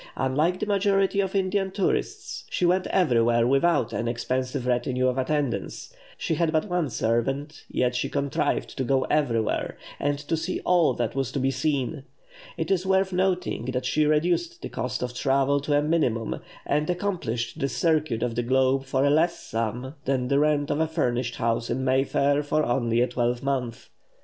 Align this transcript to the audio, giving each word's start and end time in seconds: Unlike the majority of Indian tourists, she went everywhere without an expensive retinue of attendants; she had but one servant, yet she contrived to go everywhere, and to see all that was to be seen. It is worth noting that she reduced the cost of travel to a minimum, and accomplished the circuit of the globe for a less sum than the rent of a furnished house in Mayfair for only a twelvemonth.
Unlike 0.17 0.61
the 0.61 0.65
majority 0.65 1.19
of 1.19 1.35
Indian 1.35 1.69
tourists, 1.69 2.43
she 2.49 2.65
went 2.65 2.87
everywhere 2.87 3.45
without 3.45 3.93
an 3.93 4.07
expensive 4.07 4.65
retinue 4.65 5.07
of 5.07 5.19
attendants; 5.19 5.93
she 6.17 6.33
had 6.33 6.51
but 6.51 6.65
one 6.67 6.89
servant, 6.89 7.65
yet 7.69 7.95
she 7.95 8.09
contrived 8.09 8.75
to 8.77 8.83
go 8.83 9.03
everywhere, 9.11 9.77
and 9.99 10.17
to 10.17 10.35
see 10.35 10.59
all 10.61 10.95
that 10.95 11.13
was 11.13 11.31
to 11.33 11.39
be 11.39 11.51
seen. 11.51 12.01
It 12.57 12.71
is 12.71 12.83
worth 12.83 13.13
noting 13.13 13.65
that 13.65 13.85
she 13.85 14.07
reduced 14.07 14.63
the 14.63 14.69
cost 14.69 15.03
of 15.03 15.13
travel 15.13 15.59
to 15.59 15.77
a 15.77 15.83
minimum, 15.83 16.37
and 16.65 16.89
accomplished 16.89 17.59
the 17.59 17.69
circuit 17.69 18.23
of 18.23 18.33
the 18.33 18.41
globe 18.41 18.85
for 18.85 19.05
a 19.05 19.11
less 19.11 19.37
sum 19.37 19.93
than 20.05 20.29
the 20.29 20.39
rent 20.39 20.71
of 20.71 20.79
a 20.79 20.87
furnished 20.87 21.35
house 21.35 21.69
in 21.69 21.85
Mayfair 21.85 22.41
for 22.41 22.65
only 22.65 23.01
a 23.01 23.07
twelvemonth. 23.07 23.89